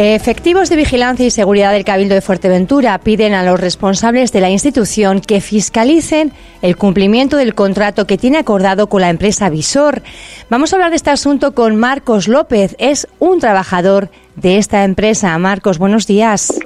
Efectivos 0.00 0.70
de 0.70 0.76
vigilancia 0.76 1.26
y 1.26 1.30
seguridad 1.32 1.72
del 1.72 1.84
Cabildo 1.84 2.14
de 2.14 2.20
Fuerteventura 2.20 2.96
piden 2.98 3.34
a 3.34 3.42
los 3.42 3.58
responsables 3.58 4.30
de 4.30 4.40
la 4.40 4.48
institución 4.48 5.20
que 5.20 5.40
fiscalicen 5.40 6.30
el 6.62 6.76
cumplimiento 6.76 7.36
del 7.36 7.56
contrato 7.56 8.06
que 8.06 8.16
tiene 8.16 8.38
acordado 8.38 8.88
con 8.88 9.00
la 9.00 9.10
empresa 9.10 9.50
Visor. 9.50 10.02
Vamos 10.50 10.72
a 10.72 10.76
hablar 10.76 10.90
de 10.90 10.96
este 10.96 11.10
asunto 11.10 11.52
con 11.52 11.74
Marcos 11.74 12.28
López, 12.28 12.76
es 12.78 13.08
un 13.18 13.40
trabajador 13.40 14.08
de 14.36 14.58
esta 14.58 14.84
empresa. 14.84 15.36
Marcos, 15.36 15.78
buenos 15.78 16.06
días. 16.06 16.60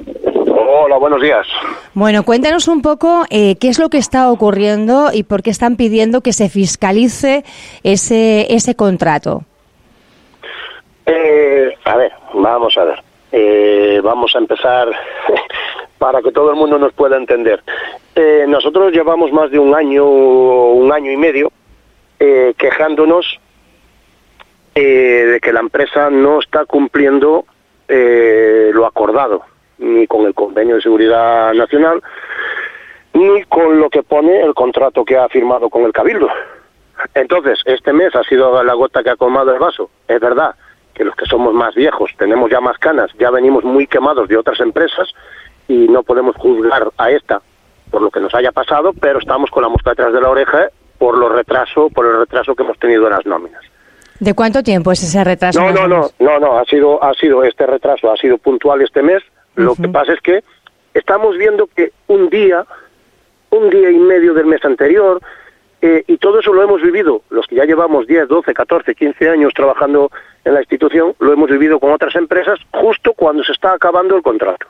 Hola, 0.46 0.98
buenos 0.98 1.22
días. 1.22 1.46
Bueno, 1.94 2.24
cuéntanos 2.24 2.68
un 2.68 2.82
poco 2.82 3.24
eh, 3.30 3.56
qué 3.56 3.70
es 3.70 3.78
lo 3.78 3.88
que 3.88 3.96
está 3.96 4.30
ocurriendo 4.30 5.08
y 5.10 5.22
por 5.22 5.42
qué 5.42 5.48
están 5.48 5.76
pidiendo 5.76 6.20
que 6.20 6.34
se 6.34 6.50
fiscalice 6.50 7.44
ese, 7.82 8.54
ese 8.54 8.74
contrato. 8.74 9.44
Eh, 11.06 11.70
a 11.86 11.96
ver, 11.96 12.12
vamos 12.34 12.76
a 12.76 12.84
ver. 12.84 13.11
Eh, 13.34 13.98
vamos 14.04 14.36
a 14.36 14.38
empezar 14.38 14.88
para 15.98 16.20
que 16.20 16.32
todo 16.32 16.50
el 16.50 16.56
mundo 16.56 16.78
nos 16.78 16.92
pueda 16.92 17.16
entender. 17.16 17.62
Eh, 18.14 18.44
nosotros 18.46 18.92
llevamos 18.92 19.32
más 19.32 19.50
de 19.50 19.58
un 19.58 19.74
año, 19.74 20.06
un 20.06 20.92
año 20.92 21.10
y 21.10 21.16
medio, 21.16 21.50
eh, 22.20 22.52
quejándonos 22.58 23.40
de 24.74 25.38
que 25.42 25.52
la 25.52 25.60
empresa 25.60 26.08
no 26.08 26.40
está 26.40 26.64
cumpliendo 26.64 27.44
lo 27.88 28.86
acordado, 28.86 29.42
ni 29.76 30.06
con 30.06 30.24
el 30.24 30.32
convenio 30.32 30.76
de 30.76 30.80
seguridad 30.80 31.52
nacional, 31.52 32.02
ni 33.12 33.42
con 33.44 33.78
lo 33.78 33.90
que 33.90 34.02
pone 34.02 34.40
el 34.40 34.54
contrato 34.54 35.04
que 35.04 35.18
ha 35.18 35.28
firmado 35.28 35.68
con 35.68 35.84
el 35.84 35.92
Cabildo. 35.92 36.28
Entonces, 37.14 37.60
este 37.66 37.92
mes 37.92 38.14
ha 38.14 38.22
sido 38.24 38.62
la 38.64 38.72
gota 38.72 39.02
que 39.02 39.10
ha 39.10 39.16
colmado 39.16 39.52
el 39.52 39.58
vaso, 39.58 39.90
es 40.08 40.20
verdad 40.20 40.54
que 40.94 41.04
los 41.04 41.14
que 41.14 41.26
somos 41.26 41.54
más 41.54 41.74
viejos 41.74 42.10
tenemos 42.18 42.50
ya 42.50 42.60
más 42.60 42.78
canas, 42.78 43.10
ya 43.18 43.30
venimos 43.30 43.64
muy 43.64 43.86
quemados 43.86 44.28
de 44.28 44.36
otras 44.36 44.60
empresas 44.60 45.08
y 45.68 45.88
no 45.88 46.02
podemos 46.02 46.36
juzgar 46.36 46.90
a 46.98 47.10
esta 47.10 47.40
por 47.90 48.02
lo 48.02 48.10
que 48.10 48.20
nos 48.20 48.34
haya 48.34 48.52
pasado, 48.52 48.92
pero 48.98 49.18
estamos 49.18 49.50
con 49.50 49.62
la 49.62 49.68
mosca 49.68 49.90
detrás 49.90 50.12
de 50.12 50.20
la 50.20 50.30
oreja 50.30 50.68
por 50.98 51.18
lo 51.18 51.28
retraso, 51.28 51.90
por 51.90 52.06
el 52.06 52.18
retraso 52.20 52.54
que 52.54 52.62
hemos 52.62 52.78
tenido 52.78 53.06
en 53.06 53.12
las 53.12 53.26
nóminas. 53.26 53.60
¿De 54.20 54.34
cuánto 54.34 54.62
tiempo 54.62 54.92
es 54.92 55.02
ese 55.02 55.24
retraso? 55.24 55.60
No, 55.60 55.72
no, 55.72 55.88
no, 55.88 56.08
no, 56.20 56.38
no, 56.38 56.58
ha 56.58 56.64
sido, 56.64 57.02
ha 57.02 57.12
sido 57.14 57.42
este 57.42 57.66
retraso, 57.66 58.12
ha 58.12 58.16
sido 58.16 58.38
puntual 58.38 58.80
este 58.82 59.02
mes. 59.02 59.20
Lo 59.56 59.74
que 59.74 59.88
pasa 59.88 60.12
es 60.12 60.20
que 60.20 60.44
estamos 60.94 61.36
viendo 61.36 61.66
que 61.66 61.92
un 62.06 62.30
día, 62.30 62.64
un 63.50 63.68
día 63.68 63.90
y 63.90 63.98
medio 63.98 64.32
del 64.32 64.46
mes 64.46 64.64
anterior, 64.64 65.20
eh, 65.84 66.04
y 66.06 66.16
todo 66.18 66.38
eso 66.38 66.52
lo 66.52 66.62
hemos 66.62 66.80
vivido, 66.80 67.22
los 67.28 67.44
que 67.48 67.56
ya 67.56 67.64
llevamos 67.64 68.06
10, 68.06 68.28
12, 68.28 68.54
14, 68.54 68.94
15 68.94 69.28
años 69.28 69.52
trabajando 69.52 70.12
en 70.44 70.54
la 70.54 70.60
institución, 70.60 71.16
lo 71.18 71.32
hemos 71.32 71.50
vivido 71.50 71.80
con 71.80 71.90
otras 71.90 72.14
empresas 72.14 72.60
justo 72.70 73.14
cuando 73.14 73.42
se 73.42 73.50
está 73.50 73.72
acabando 73.72 74.14
el 74.14 74.22
contrato. 74.22 74.68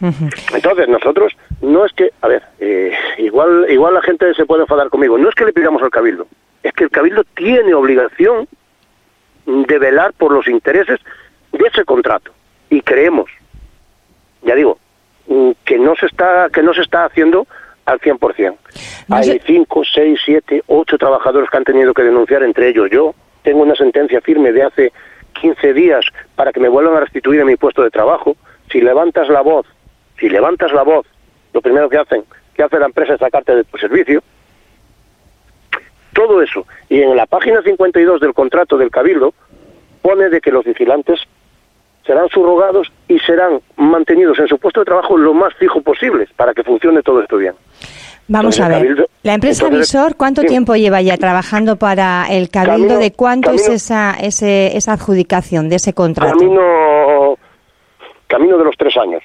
Entonces 0.00 0.88
nosotros 0.88 1.34
no 1.62 1.86
es 1.86 1.92
que, 1.92 2.10
a 2.20 2.28
ver, 2.28 2.42
eh, 2.58 2.92
igual 3.18 3.66
igual 3.70 3.94
la 3.94 4.02
gente 4.02 4.34
se 4.34 4.44
puede 4.44 4.62
enfadar 4.62 4.90
conmigo, 4.90 5.16
no 5.16 5.28
es 5.28 5.34
que 5.36 5.44
le 5.44 5.52
pidamos 5.52 5.80
al 5.80 5.90
cabildo, 5.90 6.26
es 6.64 6.72
que 6.72 6.84
el 6.84 6.90
cabildo 6.90 7.22
tiene 7.34 7.72
obligación 7.72 8.48
de 9.46 9.78
velar 9.78 10.12
por 10.12 10.32
los 10.32 10.48
intereses 10.48 10.98
de 11.52 11.66
ese 11.66 11.84
contrato 11.84 12.32
y 12.68 12.80
creemos, 12.80 13.30
ya 14.42 14.56
digo, 14.56 14.78
mm, 15.28 15.52
que 15.64 15.78
no 15.78 15.94
se 15.94 16.06
está 16.06 16.50
que 16.52 16.64
no 16.64 16.74
se 16.74 16.82
está 16.82 17.04
haciendo 17.04 17.46
al 17.86 18.00
100%. 18.00 18.56
Hay 19.10 19.40
cinco, 19.46 19.82
seis, 19.84 20.20
siete, 20.24 20.62
ocho 20.66 20.98
trabajadores 20.98 21.48
que 21.48 21.56
han 21.56 21.64
tenido 21.64 21.94
que 21.94 22.02
denunciar, 22.02 22.42
entre 22.42 22.68
ellos 22.68 22.90
yo, 22.90 23.14
tengo 23.42 23.62
una 23.62 23.76
sentencia 23.76 24.20
firme 24.20 24.52
de 24.52 24.64
hace 24.64 24.92
15 25.40 25.72
días 25.72 26.04
para 26.34 26.52
que 26.52 26.60
me 26.60 26.68
vuelvan 26.68 26.96
a 26.96 27.00
restituir 27.00 27.40
en 27.40 27.46
mi 27.46 27.56
puesto 27.56 27.82
de 27.82 27.90
trabajo, 27.90 28.36
si 28.70 28.80
levantas 28.80 29.28
la 29.28 29.40
voz, 29.40 29.66
si 30.18 30.28
levantas 30.28 30.72
la 30.72 30.82
voz, 30.82 31.06
lo 31.52 31.60
primero 31.60 31.88
que 31.88 31.98
hacen, 31.98 32.24
que 32.54 32.62
hace 32.62 32.78
la 32.78 32.86
empresa 32.86 33.14
es 33.14 33.20
sacarte 33.20 33.54
de 33.54 33.64
tu 33.64 33.78
servicio. 33.78 34.22
Todo 36.12 36.42
eso. 36.42 36.66
Y 36.88 37.02
en 37.02 37.14
la 37.14 37.26
página 37.26 37.62
52 37.62 38.20
del 38.20 38.34
contrato 38.34 38.78
del 38.78 38.90
Cabildo 38.90 39.34
pone 40.02 40.28
de 40.28 40.40
que 40.40 40.50
los 40.50 40.64
vigilantes 40.64 41.20
serán 42.06 42.28
subrogados 42.28 42.92
y 43.08 43.18
serán 43.20 43.60
mantenidos 43.76 44.38
en 44.38 44.48
su 44.48 44.58
puesto 44.58 44.80
de 44.80 44.86
trabajo 44.86 45.16
lo 45.16 45.34
más 45.34 45.54
fijo 45.54 45.80
posible 45.80 46.28
para 46.36 46.54
que 46.54 46.62
funcione 46.62 47.02
todo 47.02 47.20
esto 47.20 47.36
bien. 47.36 47.54
Vamos 48.28 48.58
a 48.58 48.68
ver, 48.68 49.08
la 49.22 49.34
empresa 49.34 49.68
Visor, 49.68 50.16
¿cuánto 50.16 50.42
tiempo 50.42 50.74
lleva 50.74 51.00
ya 51.00 51.16
trabajando 51.16 51.76
para 51.76 52.26
el 52.28 52.48
Cabildo? 52.48 52.98
¿De 52.98 53.12
cuánto 53.12 53.52
es 53.52 53.68
esa, 53.68 54.16
ese, 54.20 54.76
esa 54.76 54.94
adjudicación 54.94 55.68
de 55.68 55.76
ese 55.76 55.92
contrato? 55.92 56.36
Camino, 56.36 57.38
camino 58.26 58.58
de 58.58 58.64
los 58.64 58.76
tres 58.76 58.96
años. 58.96 59.22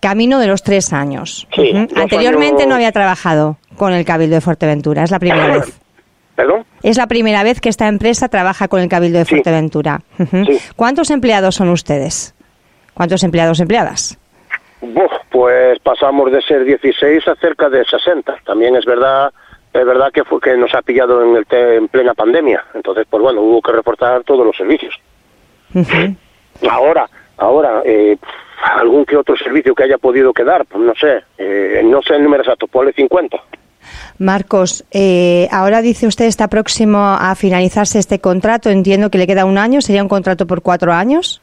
Camino 0.00 0.40
de 0.40 0.48
los 0.48 0.64
tres 0.64 0.92
años. 0.92 1.46
Anteriormente 1.94 2.66
no 2.66 2.74
había 2.74 2.90
trabajado 2.90 3.58
con 3.76 3.92
el 3.92 4.04
Cabildo 4.04 4.34
de 4.34 4.40
Fuerteventura, 4.40 5.04
es 5.04 5.12
la 5.12 5.20
primera 5.20 5.46
vez. 5.58 5.80
¿Perdón? 6.34 6.64
Es 6.82 6.96
la 6.96 7.06
primera 7.06 7.42
vez 7.42 7.60
que 7.60 7.68
esta 7.68 7.88
empresa 7.88 8.28
trabaja 8.28 8.68
con 8.68 8.80
el 8.80 8.88
Cabildo 8.88 9.18
de 9.18 9.24
Fuerteventura. 9.24 10.00
¿Cuántos 10.76 11.10
empleados 11.10 11.56
son 11.56 11.68
ustedes? 11.68 12.34
¿Cuántos 12.94 13.22
empleados 13.22 13.60
empleadas? 13.60 14.18
pues 15.30 15.78
pasamos 15.78 16.32
de 16.32 16.42
ser 16.42 16.64
16 16.64 17.28
a 17.28 17.36
cerca 17.36 17.68
de 17.68 17.84
60. 17.84 18.34
También 18.44 18.74
es 18.74 18.84
verdad 18.84 19.32
es 19.72 19.86
verdad 19.86 20.12
que 20.12 20.24
fue 20.24 20.40
que 20.40 20.56
nos 20.56 20.74
ha 20.74 20.82
pillado 20.82 21.22
en, 21.22 21.36
el 21.36 21.46
en 21.50 21.88
plena 21.88 22.14
pandemia. 22.14 22.62
Entonces, 22.74 23.06
pues 23.08 23.22
bueno, 23.22 23.40
hubo 23.40 23.62
que 23.62 23.72
reportar 23.72 24.22
todos 24.24 24.44
los 24.44 24.56
servicios. 24.56 24.94
Ahora, 26.68 27.08
ahora, 27.38 27.80
eh, 27.84 28.18
algún 28.74 29.06
que 29.06 29.16
otro 29.16 29.34
servicio 29.36 29.74
que 29.74 29.84
haya 29.84 29.96
podido 29.96 30.34
quedar, 30.34 30.66
pues 30.66 30.84
no 30.84 30.94
sé, 30.94 31.24
eh, 31.38 31.80
no 31.84 32.02
sé 32.02 32.14
el 32.14 32.22
número 32.22 32.42
exacto, 32.42 32.66
ponle 32.66 32.92
50. 32.92 33.38
Marcos, 34.18 34.84
eh, 34.90 35.48
ahora 35.50 35.82
dice 35.82 36.06
usted 36.06 36.26
está 36.26 36.48
próximo 36.48 36.98
a 36.98 37.34
finalizarse 37.34 37.98
este 37.98 38.20
contrato. 38.20 38.70
Entiendo 38.70 39.10
que 39.10 39.18
le 39.18 39.26
queda 39.26 39.44
un 39.44 39.58
año. 39.58 39.80
¿Sería 39.80 40.02
un 40.02 40.08
contrato 40.08 40.46
por 40.46 40.62
cuatro 40.62 40.92
años? 40.92 41.40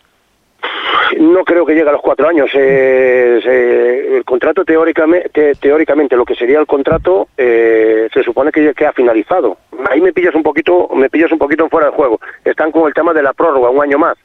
No 1.17 1.43
creo 1.43 1.65
que 1.65 1.73
llegue 1.73 1.89
a 1.89 1.93
los 1.93 2.01
cuatro 2.01 2.27
años. 2.27 2.49
Eh, 2.53 4.17
el 4.17 4.23
contrato 4.23 4.63
teóricamente, 4.63 5.55
teóricamente, 5.55 6.15
lo 6.15 6.25
que 6.25 6.35
sería 6.35 6.59
el 6.59 6.67
contrato, 6.67 7.29
eh, 7.37 8.07
se 8.13 8.23
supone 8.23 8.51
que, 8.51 8.73
que 8.73 8.85
ha 8.85 8.93
finalizado. 8.93 9.57
Ahí 9.89 10.01
me 10.01 10.13
pillas 10.13 10.35
un 10.35 10.43
poquito, 10.43 10.89
me 10.95 11.09
pillas 11.09 11.31
un 11.31 11.39
poquito 11.39 11.67
fuera 11.69 11.87
del 11.87 11.95
juego. 11.95 12.19
Están 12.45 12.71
con 12.71 12.87
el 12.87 12.93
tema 12.93 13.13
de 13.13 13.23
la 13.23 13.33
prórroga, 13.33 13.69
un 13.69 13.81
año 13.81 13.97
más. 13.97 14.17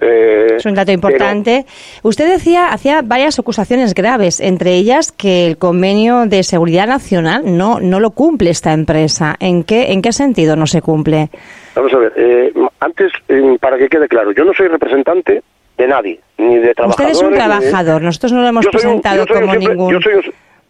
Eh, 0.00 0.56
es 0.56 0.66
un 0.66 0.74
dato 0.74 0.92
importante. 0.92 1.66
Usted 2.02 2.28
decía, 2.28 2.68
hacía 2.68 3.02
varias 3.02 3.38
acusaciones 3.38 3.94
graves, 3.94 4.40
entre 4.40 4.74
ellas 4.74 5.12
que 5.12 5.46
el 5.46 5.58
convenio 5.58 6.26
de 6.26 6.42
seguridad 6.42 6.86
nacional 6.86 7.42
no, 7.44 7.80
no 7.80 8.00
lo 8.00 8.10
cumple 8.10 8.50
esta 8.50 8.72
empresa. 8.72 9.36
¿En 9.40 9.64
qué, 9.64 9.92
en 9.92 10.02
qué 10.02 10.12
sentido 10.12 10.56
no 10.56 10.66
se 10.66 10.82
cumple? 10.82 11.30
Vamos 11.74 11.92
a 11.92 11.98
ver, 11.98 12.52
antes, 12.80 13.12
para 13.60 13.76
que 13.78 13.88
quede 13.88 14.08
claro, 14.08 14.32
yo 14.32 14.44
no 14.44 14.52
soy 14.54 14.68
representante 14.68 15.42
de 15.76 15.86
nadie, 15.86 16.20
ni 16.38 16.56
de 16.58 16.74
trabajadores. 16.74 17.16
Usted 17.16 17.26
es 17.26 17.30
un 17.30 17.34
trabajador, 17.34 18.02
nosotros 18.02 18.32
no 18.32 18.42
lo 18.42 18.48
hemos 18.48 18.66
presentado 18.66 19.26
como 19.26 19.54
ningún... 19.54 19.92
Yo 19.92 20.00
soy, 20.00 20.14
un, 20.14 20.22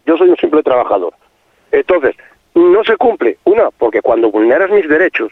yo 0.05 0.17
soy 0.17 0.29
un 0.29 0.37
simple 0.37 0.61
trabajador. 0.63 1.13
Entonces, 1.71 2.15
no 2.55 2.83
se 2.83 2.97
cumple, 2.97 3.37
una, 3.45 3.69
porque 3.77 4.01
cuando 4.01 4.31
vulneras 4.31 4.69
mis 4.71 4.87
derechos, 4.89 5.31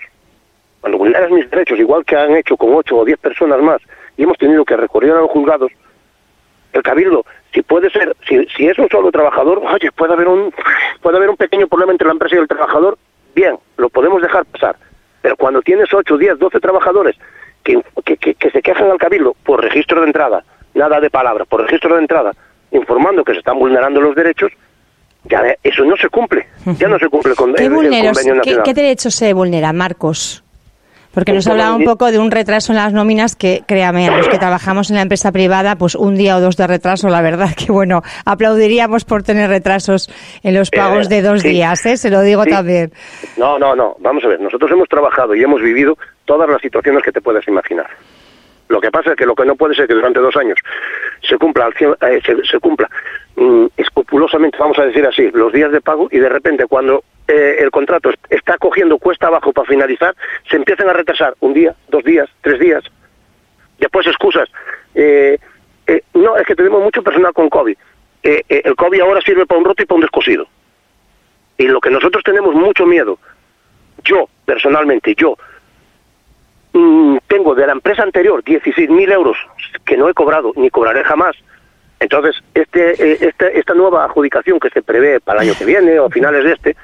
cuando 0.86 1.00
vulneras 1.00 1.32
mis 1.32 1.50
derechos, 1.50 1.80
igual 1.80 2.06
que 2.06 2.16
han 2.16 2.36
hecho 2.36 2.56
con 2.56 2.76
ocho 2.76 2.98
o 2.98 3.06
diez 3.06 3.18
personas 3.18 3.60
más, 3.60 3.82
y 4.18 4.22
hemos 4.22 4.38
tenido 4.38 4.64
que 4.64 4.78
recurrir 4.78 5.14
a 5.14 5.16
los 5.16 5.32
juzgados, 5.32 5.72
el 6.74 6.84
cabildo, 6.84 7.26
si 7.52 7.64
puede 7.64 7.90
ser, 7.90 8.16
si, 8.30 8.46
si 8.56 8.68
es 8.68 8.78
un 8.78 8.88
solo 8.90 9.10
trabajador, 9.12 9.64
oye, 9.66 9.92
puede 9.92 10.14
haber 10.14 10.28
un, 10.28 10.54
puede 11.02 11.18
haber 11.18 11.32
un 11.32 11.38
pequeño 11.38 11.68
problema 11.68 11.92
entre 11.92 12.06
la 12.06 12.14
empresa 12.14 12.36
y 12.36 12.38
el 12.38 12.48
trabajador, 12.48 13.00
bien, 13.34 13.58
lo 13.78 13.90
podemos 13.90 14.22
dejar 14.22 14.46
pasar. 14.46 14.76
Pero 15.24 15.36
cuando 15.38 15.60
tienes 15.64 15.92
ocho, 15.92 16.20
diez, 16.20 16.38
doce 16.38 16.60
trabajadores 16.60 17.16
que, 17.64 17.82
se 18.54 18.62
quejan 18.62 18.92
al 18.92 19.00
cabildo 19.00 19.36
por 19.44 19.64
registro 19.64 20.02
de 20.02 20.06
entrada, 20.06 20.44
nada 20.76 21.00
de 21.00 21.10
palabra, 21.10 21.46
por 21.46 21.64
registro 21.64 21.96
de 21.96 22.02
entrada, 22.02 22.32
informando 22.70 23.24
que 23.24 23.34
se 23.34 23.40
están 23.40 23.58
vulnerando 23.58 24.02
los 24.02 24.14
derechos, 24.14 24.52
ya 25.24 25.42
eso 25.64 25.84
no 25.84 25.98
se 25.98 26.10
cumple, 26.10 26.46
ya 26.78 26.88
no 26.88 27.00
se 27.00 27.10
cumple 27.10 27.34
con 27.34 27.56
¿Qué 27.56 27.66
el, 27.66 27.74
convenio 27.74 28.04
nacional. 28.04 28.62
¿qué, 28.64 28.74
derechos 28.76 29.16
se 29.16 29.34
vulneran, 29.34 29.76
Marcos? 29.76 30.45
Porque 31.16 31.32
nos 31.32 31.48
hablaba 31.48 31.76
un 31.76 31.86
poco 31.86 32.12
de 32.12 32.20
un 32.20 32.30
retraso 32.30 32.74
en 32.74 32.78
las 32.78 32.94
nóminas 32.94 33.36
que, 33.36 33.64
créame, 33.66 34.08
a 34.08 34.18
los 34.18 34.28
que 34.28 34.38
trabajamos 34.38 34.90
en 34.90 34.98
la 34.98 35.02
empresa 35.02 35.32
privada, 35.32 35.78
pues 35.78 35.96
un 35.96 36.16
día 36.16 36.36
o 36.36 36.42
dos 36.42 36.58
de 36.58 36.68
retraso, 36.68 37.08
la 37.08 37.22
verdad 37.22 37.50
que, 37.56 37.72
bueno, 37.72 38.02
aplaudiríamos 38.26 39.06
por 39.06 39.24
tener 39.24 39.50
retrasos 39.50 40.12
en 40.44 40.54
los 40.54 40.70
pagos 40.70 41.10
de 41.10 41.22
dos 41.22 41.42
días, 41.42 41.86
¿eh? 41.86 41.98
Se 41.98 42.10
lo 42.12 42.22
digo 42.22 42.46
también. 42.46 42.92
No, 43.38 43.58
no, 43.58 43.76
no, 43.76 43.96
vamos 44.00 44.24
a 44.26 44.28
ver, 44.28 44.42
nosotros 44.42 44.70
hemos 44.72 44.90
trabajado 44.90 45.34
y 45.34 45.42
hemos 45.42 45.62
vivido 45.62 45.98
todas 46.26 46.50
las 46.50 46.62
situaciones 46.62 47.02
que 47.02 47.12
te 47.12 47.22
puedes 47.22 47.48
imaginar. 47.48 47.88
Lo 48.68 48.82
que 48.82 48.92
pasa 48.92 49.12
es 49.12 49.16
que 49.16 49.26
lo 49.26 49.36
que 49.36 49.46
no 49.46 49.56
puede 49.56 49.76
ser 49.76 49.88
que 49.88 49.94
durante 49.94 50.20
dos 50.20 50.36
años 50.36 50.58
se 51.22 51.38
cumpla, 51.38 51.70
eh, 51.80 52.22
se, 52.50 52.60
cumpla 52.60 52.90
mm, 53.36 53.68
escrupulosamente, 53.78 54.58
vamos 54.58 54.80
a 54.80 54.86
decir 54.86 55.06
así, 55.06 55.30
los 55.32 55.54
días 55.54 55.72
de 55.72 55.82
pago 55.82 56.08
y 56.12 56.18
de 56.18 56.30
repente 56.30 56.66
cuando 56.66 57.04
eh, 57.28 57.58
el 57.60 57.70
contrato 57.72 58.12
está 58.30 58.58
cogiendo 58.58 58.98
cuesta 58.98 59.28
abajo 59.28 59.54
para 59.54 59.68
finalizar, 59.68 60.16
se 60.50 60.58
empiezan 60.58 60.90
a 60.90 60.94
retrasar 60.94 61.36
un 61.42 61.54
día, 61.54 61.76
dos 61.90 62.04
días, 62.04 62.30
tres 62.42 62.60
días. 62.60 62.84
Después 63.78 64.08
excusas. 64.08 64.50
Eh, 64.94 65.38
eh, 65.88 66.02
no, 66.14 66.38
es 66.38 66.46
que 66.46 66.56
tenemos 66.56 66.82
mucho 66.82 67.04
personal 67.04 67.34
con 67.34 67.50
COVID. 67.50 67.78
Eh, 68.24 68.44
el 68.48 68.76
COVID 68.76 69.02
ahora 69.02 69.22
sirve 69.22 69.46
para 69.46 69.60
un 69.60 69.66
roto 69.66 69.84
y 69.84 69.86
para 69.86 69.96
un 69.96 70.02
descosido. 70.02 70.48
Y 71.58 71.68
lo 71.68 71.80
que 71.80 71.90
nosotros 71.90 72.24
tenemos 72.24 72.56
mucho 72.56 72.86
miedo, 72.86 73.20
yo 74.04 74.28
personalmente, 74.46 75.14
yo, 75.16 75.38
tengo 77.28 77.56
de 77.56 77.66
la 77.66 77.74
empresa 77.74 78.04
anterior 78.04 78.44
16.000 78.44 79.12
euros 79.12 79.38
que 79.86 79.98
no 79.98 80.10
he 80.10 80.14
cobrado 80.14 80.52
ni 80.56 80.70
cobraré 80.70 81.04
jamás. 81.04 81.36
Entonces, 82.00 82.36
este, 82.54 83.26
este, 83.26 83.58
esta 83.58 83.74
nueva 83.74 84.04
adjudicación 84.04 84.60
que 84.60 84.70
se 84.70 84.82
prevé 84.82 85.20
para 85.20 85.42
el 85.42 85.50
año 85.50 85.58
que 85.58 85.66
viene 85.66 85.98
o 86.00 86.08
a 86.08 86.10
finales 86.10 86.44
de 86.44 86.52
este, 86.52 86.76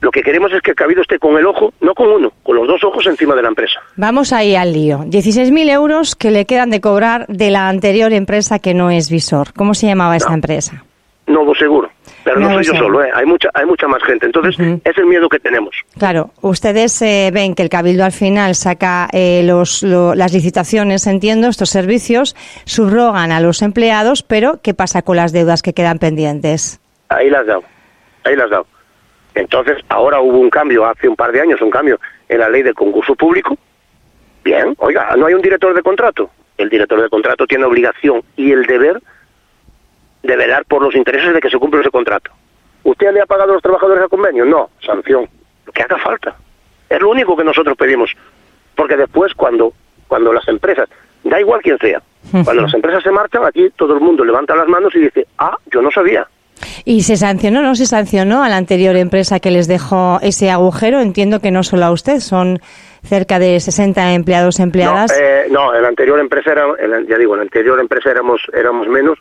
lo 0.00 0.10
que 0.10 0.22
queremos 0.22 0.52
es 0.52 0.60
que 0.62 0.70
el 0.70 0.76
cabido 0.76 1.02
esté 1.02 1.18
con 1.18 1.36
el 1.36 1.46
ojo, 1.46 1.72
no 1.80 1.94
con 1.94 2.08
uno, 2.10 2.32
con 2.42 2.56
los 2.56 2.68
dos 2.68 2.84
ojos 2.84 3.06
encima 3.06 3.34
de 3.34 3.42
la 3.42 3.48
empresa. 3.48 3.80
Vamos 3.96 4.32
ahí 4.32 4.54
al 4.54 4.72
lío. 4.72 4.98
16.000 4.98 5.70
euros 5.70 6.14
que 6.14 6.30
le 6.30 6.44
quedan 6.44 6.70
de 6.70 6.80
cobrar 6.80 7.26
de 7.26 7.50
la 7.50 7.68
anterior 7.68 8.12
empresa 8.12 8.58
que 8.58 8.74
no 8.74 8.90
es 8.90 9.10
Visor. 9.10 9.52
¿Cómo 9.54 9.74
se 9.74 9.86
llamaba 9.86 10.16
esa 10.16 10.34
empresa? 10.34 10.84
Nuevo 11.26 11.54
Seguro. 11.54 11.90
Pero 12.24 12.40
no, 12.40 12.54
soy 12.54 12.64
yo 12.64 12.74
solo, 12.74 13.04
¿eh? 13.04 13.10
hay 13.14 13.26
mucha 13.26 13.50
hay 13.52 13.66
mucha 13.66 13.86
más 13.86 14.02
gente. 14.02 14.26
Entonces, 14.26 14.58
es 14.58 14.98
el 14.98 15.06
miedo 15.06 15.28
que 15.28 15.38
tenemos. 15.38 15.76
Claro, 15.98 16.30
ustedes 16.40 17.00
eh, 17.02 17.30
ven 17.32 17.54
que 17.54 17.62
el 17.62 17.68
Cabildo 17.68 18.04
al 18.04 18.12
final 18.12 18.54
saca 18.54 19.08
eh, 19.12 19.42
los, 19.44 19.82
las 19.82 20.32
licitaciones, 20.32 21.06
entiendo, 21.06 21.48
estos 21.48 21.68
servicios, 21.68 22.34
subrogan 22.64 23.30
a 23.30 23.40
los 23.40 23.60
empleados, 23.60 24.22
pero 24.22 24.60
¿qué 24.62 24.72
pasa 24.72 25.02
con 25.02 25.16
las 25.16 25.32
deudas 25.32 25.62
que 25.62 25.74
quedan 25.74 25.98
pendientes? 25.98 26.80
Ahí 27.10 27.28
las 27.28 27.46
dado, 27.46 27.62
ahí 28.24 28.36
las 28.36 28.48
dado. 28.48 28.66
Entonces, 29.34 29.78
ahora 29.88 30.20
hubo 30.20 30.38
un 30.38 30.50
cambio, 30.50 30.86
hace 30.86 31.08
un 31.08 31.16
par 31.16 31.30
de 31.32 31.40
años, 31.40 31.60
un 31.60 31.70
cambio 31.70 31.98
en 32.28 32.38
la 32.38 32.48
ley 32.48 32.62
de 32.62 32.72
concurso 32.72 33.14
público. 33.14 33.56
Bien, 34.44 34.74
oiga, 34.78 35.14
no 35.16 35.26
hay 35.26 35.34
un 35.34 35.42
director 35.42 35.74
de 35.74 35.82
contrato. 35.82 36.30
El 36.56 36.70
director 36.70 37.02
de 37.02 37.08
contrato 37.08 37.46
tiene 37.46 37.64
obligación 37.64 38.22
y 38.36 38.52
el 38.52 38.64
deber 38.64 39.02
de 40.24 40.36
velar 40.36 40.64
por 40.64 40.82
los 40.82 40.94
intereses 40.96 41.32
de 41.32 41.40
que 41.40 41.50
se 41.50 41.58
cumpla 41.58 41.80
ese 41.80 41.90
contrato. 41.90 42.32
¿Usted 42.82 43.12
le 43.12 43.20
ha 43.20 43.26
pagado 43.26 43.52
a 43.52 43.54
los 43.54 43.62
trabajadores 43.62 44.04
el 44.04 44.08
convenio? 44.08 44.44
No, 44.44 44.70
sanción. 44.84 45.28
Lo 45.66 45.72
que 45.72 45.82
haga 45.82 45.98
falta. 45.98 46.34
Es 46.88 47.00
lo 47.00 47.10
único 47.10 47.36
que 47.36 47.44
nosotros 47.44 47.76
pedimos. 47.76 48.10
Porque 48.74 48.96
después, 48.96 49.34
cuando, 49.34 49.72
cuando 50.08 50.32
las 50.32 50.46
empresas, 50.48 50.88
da 51.22 51.40
igual 51.40 51.60
quién 51.62 51.78
sea, 51.78 52.02
cuando 52.42 52.62
las 52.62 52.74
empresas 52.74 53.02
se 53.02 53.10
marchan, 53.10 53.44
aquí 53.44 53.70
todo 53.76 53.94
el 53.94 54.00
mundo 54.00 54.24
levanta 54.24 54.56
las 54.56 54.66
manos 54.66 54.94
y 54.94 55.00
dice, 55.00 55.26
ah, 55.38 55.56
yo 55.70 55.82
no 55.82 55.90
sabía. 55.90 56.26
¿Y 56.84 57.02
se 57.02 57.16
sancionó 57.16 57.62
no 57.62 57.74
se 57.74 57.86
sancionó 57.86 58.42
a 58.42 58.48
la 58.48 58.56
anterior 58.56 58.96
empresa 58.96 59.40
que 59.40 59.50
les 59.50 59.68
dejó 59.68 60.18
ese 60.22 60.50
agujero? 60.50 61.00
Entiendo 61.00 61.40
que 61.40 61.50
no 61.50 61.62
solo 61.62 61.84
a 61.84 61.90
usted, 61.90 62.20
son 62.20 62.60
cerca 63.04 63.38
de 63.38 63.60
60 63.60 64.14
empleados 64.14 64.58
empleadas. 64.60 65.12
No, 65.12 65.26
eh, 65.26 65.46
no 65.50 65.74
en 65.74 65.82
la 65.82 65.88
anterior 65.88 66.18
empresa 66.18 66.52
era, 66.52 66.66
ya 67.08 67.18
digo, 67.18 67.36
la 67.36 67.42
anterior 67.42 67.78
empresa 67.78 68.10
éramos 68.10 68.40
éramos 68.52 68.88
menos 68.88 69.18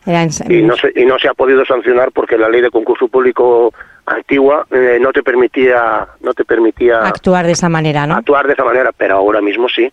y 0.50 0.62
no 0.62 0.76
se 0.76 0.92
y 0.96 1.06
no 1.06 1.20
se 1.20 1.28
ha 1.28 1.34
podido 1.34 1.66
sancionar 1.66 2.12
porque 2.12 2.38
la 2.38 2.50
ley 2.50 2.62
de 2.62 2.72
concurso 2.72 3.08
público 3.08 3.74
antigua 4.06 4.66
eh, 4.72 4.98
no 5.02 5.12
te 5.12 5.22
permitía 5.22 6.08
no 6.22 6.34
te 6.34 6.46
permitía 6.46 7.00
actuar 7.00 7.46
de 7.46 7.54
esa 7.54 7.70
manera, 7.70 8.08
¿no? 8.08 8.16
Actuar 8.16 8.48
de 8.48 8.54
esa 8.54 8.64
manera, 8.64 8.92
pero 8.96 9.18
ahora 9.18 9.42
mismo 9.42 9.68
sí. 9.70 9.92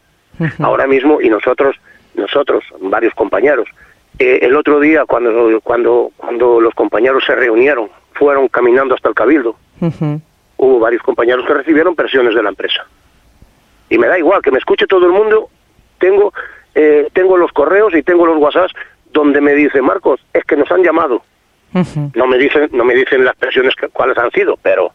Ahora 0.61 0.87
mismo 0.87 1.21
y 1.21 1.29
nosotros 1.29 1.77
nosotros 2.15 2.65
varios 2.81 3.13
compañeros 3.15 3.69
eh, 4.19 4.39
el 4.43 4.57
otro 4.57 4.81
día 4.81 5.05
cuando 5.07 5.61
cuando 5.63 6.11
cuando 6.17 6.61
los 6.61 6.75
compañeros 6.75 7.25
se 7.27 7.35
reunieron 7.35 7.91
fueron 8.15 8.49
caminando 8.49 8.95
hasta 8.95 9.09
el 9.09 9.15
cabildo. 9.15 9.57
Hubo 10.57 10.79
varios 10.79 11.03
compañeros 11.03 11.47
que 11.47 11.55
recibieron 11.55 11.95
presiones 11.95 12.35
de 12.35 12.43
la 12.43 12.51
empresa 12.51 12.87
y 13.91 13.99
me 13.99 14.07
da 14.07 14.19
igual 14.19 14.41
que 14.41 14.51
me 14.51 14.59
escuche 14.59 14.87
todo 14.87 15.05
el 15.05 15.13
mundo. 15.13 15.51
Tengo 15.99 16.33
eh, 16.75 17.09
tengo 17.13 17.37
los 17.37 17.53
correos 17.53 17.93
y 17.95 18.03
tengo 18.03 18.25
los 18.25 18.39
WhatsApps 18.39 18.73
donde 19.13 19.41
me 19.41 19.53
dice 19.55 19.83
Marcos 19.83 20.21
es 20.33 20.45
que 20.45 20.57
nos 20.57 20.71
han 20.71 20.83
llamado. 20.83 21.23
No 22.15 22.27
me 22.27 22.39
dicen 22.39 22.69
no 22.73 22.85
me 22.85 22.95
dicen 22.95 23.25
las 23.25 23.37
presiones 23.37 23.75
que, 23.75 23.89
cuáles 23.89 24.17
han 24.19 24.31
sido, 24.31 24.57
pero 24.63 24.93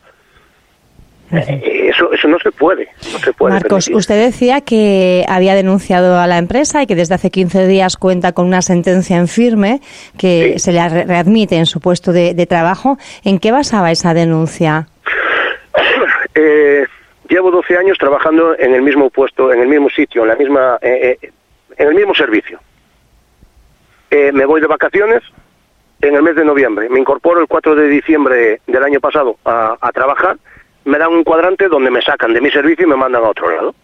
eh, 1.32 1.90
eso, 1.90 2.12
eso 2.12 2.28
no 2.28 2.38
se 2.40 2.52
puede. 2.52 2.90
No 3.12 3.20
se 3.20 3.34
puede 3.34 3.56
Marcos, 3.56 3.90
usted 3.94 4.26
decía 4.26 4.62
que 4.62 5.26
había 5.28 5.56
denunciado 5.56 6.20
a 6.20 6.28
la 6.28 6.38
empresa 6.38 6.82
y 6.82 6.88
que 6.88 6.96
desde 6.96 7.16
hace 7.16 7.32
15 7.32 7.68
días 7.68 7.98
cuenta 7.98 8.34
con 8.34 8.46
una 8.46 8.62
sentencia 8.62 9.18
en 9.18 9.28
firme 9.28 9.82
que 10.18 10.60
se 10.60 10.72
le 10.72 10.88
readmite 11.06 11.56
en 11.56 11.66
su 11.66 11.80
puesto 11.80 12.12
de, 12.12 12.34
de 12.34 12.46
trabajo. 12.46 12.98
¿En 13.24 13.40
qué 13.40 13.52
basaba 13.52 13.92
esa 13.92 14.14
denuncia? 14.14 14.88
eh, 16.36 16.86
llevo 17.28 17.52
12 17.52 17.78
años 17.78 17.98
trabajando 17.98 18.58
en 18.58 18.74
el 18.74 18.82
mismo 18.82 19.10
puesto, 19.10 19.52
en 19.52 19.62
el 19.62 19.68
mismo 19.68 19.90
sitio, 19.90 20.24
en 20.24 20.28
la 20.30 20.36
misma, 20.36 20.78
eh, 20.82 21.18
eh, 21.22 21.32
en 21.78 21.88
el 21.88 21.96
mismo 21.96 22.14
servicio. 22.14 22.60
Eh, 24.10 24.32
me 24.32 24.46
voy 24.46 24.62
de 24.62 24.68
vacaciones 24.68 25.24
en 26.02 26.16
el 26.16 26.22
mes 26.22 26.36
de 26.36 26.46
noviembre. 26.46 26.90
Me 26.90 27.00
incorporo 27.00 27.42
el 27.42 27.48
4 27.48 27.76
de 27.76 27.88
diciembre 27.88 28.62
del 28.68 28.84
año 28.84 29.00
pasado 29.00 29.38
a, 29.46 29.92
trabajar. 29.94 30.38
Me 30.86 30.98
dan 30.98 31.12
un 31.12 31.24
cuadrante 31.24 31.68
donde 31.68 31.90
me 31.90 32.02
sacan 32.02 32.34
de 32.34 32.42
mi 32.42 32.52
servicio 32.52 32.86
y 32.86 32.90
me 32.90 32.96
mandan 32.96 33.24
a 33.24 33.30
otro 33.30 33.50
lado. 33.50 33.76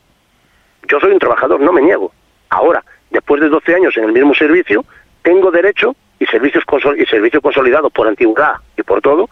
Yo 0.88 0.99
soy 0.99 1.11
un 1.11 1.19
trabajador, 1.19 1.59
no 1.59 1.73
me 1.73 1.81
niego. 1.81 2.11
Ahora, 2.49 2.83
después 3.09 3.41
de 3.41 3.49
12 3.49 3.75
años 3.75 3.97
en 3.97 4.03
el 4.03 4.11
mismo 4.11 4.35
servicio, 4.35 4.85
tengo 5.23 5.51
derecho 5.51 5.95
y 6.19 6.25
servicios 6.25 6.63
y 6.97 7.05
servicio 7.05 7.41
consolidado 7.41 7.89
por 7.89 8.07
antigüedad 8.07 8.55
y 8.77 8.83
por 8.83 9.01
todo, 9.01 9.29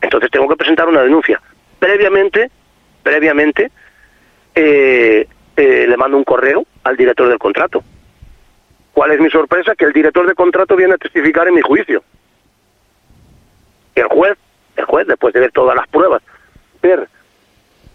entonces 0.00 0.30
tengo 0.30 0.48
que 0.48 0.56
presentar 0.56 0.88
una 0.88 1.02
denuncia. 1.02 1.40
Previamente 1.78 2.50
previamente, 3.02 3.70
eh, 4.54 5.26
eh, 5.56 5.86
le 5.88 5.96
mando 5.96 6.16
un 6.16 6.24
correo 6.24 6.66
al 6.84 6.96
director 6.96 7.28
del 7.28 7.38
contrato. 7.38 7.82
¿Cuál 8.92 9.12
es 9.12 9.20
mi 9.20 9.30
sorpresa? 9.30 9.74
Que 9.74 9.86
el 9.86 9.92
director 9.92 10.26
del 10.26 10.34
contrato 10.34 10.76
viene 10.76 10.94
a 10.94 10.98
testificar 10.98 11.48
en 11.48 11.54
mi 11.54 11.62
juicio. 11.62 12.02
El 13.94 14.04
juez, 14.04 14.36
el 14.76 14.84
juez, 14.84 15.06
después 15.06 15.34
de 15.34 15.40
ver 15.40 15.52
todas 15.52 15.76
las 15.76 15.86
pruebas, 15.88 16.22
ver 16.82 17.08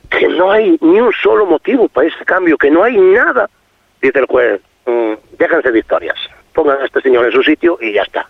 que 0.09 0.27
no 0.27 0.51
hay 0.51 0.77
ni 0.81 0.99
un 0.99 1.11
solo 1.11 1.45
motivo 1.45 1.87
para 1.89 2.07
ese 2.07 2.23
cambio, 2.25 2.57
que 2.57 2.71
no 2.71 2.83
hay 2.83 2.97
nada, 2.97 3.49
dice 4.01 4.19
el 4.19 4.25
juez, 4.25 4.61
mm, 4.85 5.13
déjense 5.37 5.71
de 5.71 5.79
historias, 5.79 6.15
pongan 6.53 6.81
a 6.81 6.85
este 6.85 7.01
señor 7.01 7.25
en 7.25 7.31
su 7.31 7.43
sitio 7.43 7.77
y 7.81 7.93
ya 7.93 8.03
está. 8.03 8.27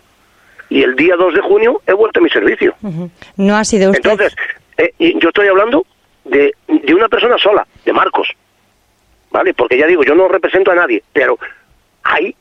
Y 0.69 0.83
el 0.83 0.95
día 0.95 1.15
2 1.15 1.35
de 1.35 1.41
junio 1.41 1.81
he 1.85 1.93
vuelto 1.93 2.19
a 2.19 2.23
mi 2.23 2.29
servicio. 2.29 2.75
No 3.37 3.55
ha 3.55 3.63
sido 3.63 3.91
usted. 3.91 4.09
Entonces, 4.09 4.35
eh, 4.77 4.93
yo 4.99 5.29
estoy 5.29 5.47
hablando 5.47 5.85
de, 6.29 6.53
de 6.67 6.93
una 6.93 7.07
persona 7.07 7.37
sola, 7.37 7.65
de 7.85 7.93
Marcos. 7.93 8.29
¿Vale? 9.31 9.53
Porque 9.53 9.77
ya 9.77 9.87
digo, 9.87 10.03
yo 10.03 10.15
no 10.15 10.27
represento 10.27 10.71
a 10.71 10.75
nadie, 10.75 11.03
pero 11.11 11.37
hay 12.03 12.35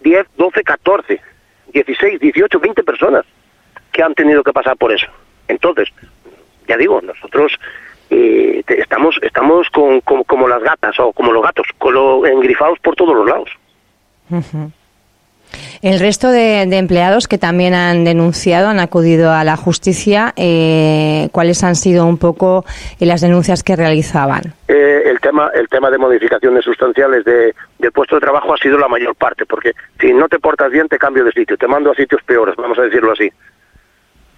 10, 0.00 0.26
12, 0.36 0.62
14, 0.62 1.20
16, 1.72 2.20
18, 2.20 2.58
20 2.58 2.82
personas 2.82 3.24
que 3.92 4.02
han 4.02 4.14
tenido 4.14 4.42
que 4.42 4.52
pasar 4.52 4.76
por 4.76 4.92
eso. 4.92 5.06
Entonces, 5.48 5.88
ya 6.66 6.76
digo, 6.76 7.00
nosotros 7.02 7.52
eh, 8.10 8.62
estamos 8.68 9.18
estamos 9.22 9.68
con, 9.70 10.00
como 10.00 10.48
las 10.48 10.62
gatas 10.62 10.98
o 11.00 11.12
como 11.12 11.32
los 11.32 11.42
gatos, 11.42 11.66
con 11.78 11.94
lo, 11.94 12.26
engrifados 12.26 12.78
por 12.80 12.94
todos 12.94 13.14
los 13.16 13.28
lados. 13.28 13.50
El 15.82 16.00
resto 16.00 16.30
de, 16.30 16.62
empleados 16.62 17.28
que 17.28 17.38
también 17.38 17.74
han 17.74 18.04
denunciado, 18.04 18.68
han 18.68 18.80
acudido 18.80 19.32
a 19.32 19.44
la 19.44 19.56
justicia, 19.56 20.32
eh, 20.36 21.28
¿cuáles 21.32 21.62
han 21.64 21.76
sido 21.76 22.06
un 22.06 22.18
poco 22.18 22.64
las 22.98 23.20
denuncias 23.20 23.62
que 23.62 23.76
realizaban? 23.76 24.54
Eh, 24.68 25.02
el 25.06 25.20
tema 25.20 25.50
el 25.54 25.68
tema 25.68 25.90
de 25.90 25.98
modificaciones 25.98 26.64
sustanciales 26.64 27.24
de, 27.24 27.54
puesto 27.92 28.16
de 28.16 28.20
trabajo 28.20 28.54
ha 28.54 28.56
sido 28.56 28.78
la 28.78 28.88
mayor 28.88 29.14
parte, 29.14 29.46
porque 29.46 29.72
si 30.00 30.12
no 30.12 30.28
te 30.28 30.38
portas 30.38 30.70
bien 30.70 30.88
te 30.88 30.98
cambio 30.98 31.24
de 31.24 31.32
sitio, 31.32 31.56
te 31.56 31.68
mando 31.68 31.90
a 31.90 31.94
sitios 31.94 32.22
peores, 32.22 32.56
vamos 32.56 32.78
a 32.78 32.82
decirlo 32.82 33.12
así. 33.12 33.30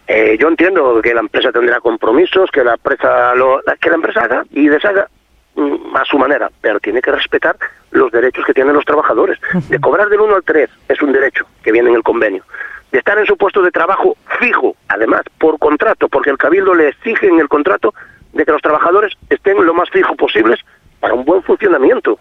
Eh, 0.07 0.37
yo 0.41 0.49
entiendo 0.49 1.01
que 1.03 1.13
la 1.13 1.21
empresa 1.21 1.53
tendrá 1.53 1.81
compromisos, 1.81 2.51
que 2.51 2.65
la 2.65 2.75
empresa 2.75 3.35
lo, 3.35 3.61
que 3.81 3.91
la 3.91 3.97
empresa 3.97 4.21
haga 4.23 4.45
y 4.51 4.69
deshaga 4.69 5.09
mm, 5.55 5.97
a 5.97 6.05
su 6.05 6.19
manera, 6.19 6.51
pero 6.61 6.81
tiene 6.81 7.03
que 7.03 7.13
respetar 7.13 7.57
los 7.91 8.11
derechos 8.13 8.45
que 8.45 8.55
tienen 8.55 8.75
los 8.75 8.85
trabajadores. 8.85 9.39
De 9.69 9.79
cobrar 9.79 10.09
del 10.09 10.21
1 10.21 10.37
al 10.37 10.43
3 10.43 10.71
es 10.89 11.03
un 11.03 11.13
derecho 11.13 11.47
que 11.63 11.73
viene 11.73 11.91
en 11.91 11.97
el 11.97 12.03
convenio. 12.03 12.45
De 12.93 12.99
estar 12.99 13.19
en 13.19 13.27
su 13.27 13.37
puesto 13.37 13.63
de 13.63 13.71
trabajo 13.71 14.17
fijo, 14.39 14.77
además, 14.89 15.23
por 15.39 15.59
contrato, 15.59 16.09
porque 16.09 16.31
el 16.31 16.39
Cabildo 16.39 16.75
le 16.75 16.89
exige 16.89 17.29
en 17.29 17.39
el 17.39 17.49
contrato 17.49 17.95
de 18.33 18.45
que 18.45 18.53
los 18.53 18.63
trabajadores 18.63 19.13
estén 19.29 19.65
lo 19.65 19.75
más 19.75 19.91
fijo 19.91 20.15
posibles 20.17 20.61
para 21.01 21.15
un 21.15 21.25
buen 21.25 21.43
funcionamiento. 21.43 22.19